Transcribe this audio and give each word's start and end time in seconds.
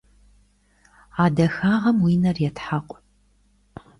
А 1.23 1.25
дахагъэм 1.35 1.97
уи 2.05 2.13
нэр 2.21 2.37
етхьэкъу. 2.49 2.97